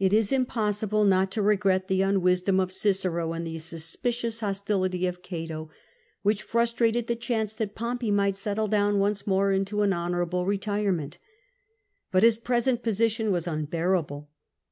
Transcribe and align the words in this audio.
It 0.00 0.12
is 0.12 0.32
impossible 0.32 1.04
not 1.04 1.30
to 1.30 1.40
regret 1.40 1.86
the 1.86 2.02
unwisdom 2.02 2.58
of 2.58 2.72
Cicero 2.72 3.32
and 3.32 3.46
the 3.46 3.58
suspicious 3.60 4.40
hostility 4.40 5.06
of 5.06 5.22
Cato, 5.22 5.70
which 6.22 6.42
frustrated 6.42 7.06
the 7.06 7.14
chance 7.14 7.52
that 7.54 7.76
Pompey 7.76 8.10
might 8.10 8.34
settle 8.34 8.66
down 8.66 8.98
once 8.98 9.24
more 9.24 9.52
into 9.52 9.82
an 9.82 9.92
honourable 9.92 10.46
retirement. 10.46 11.18
Put 12.10 12.24
his 12.24 12.38
present 12.38 12.82
position 12.82 13.30
wag 13.30 13.46
unbearable. 13.46 14.30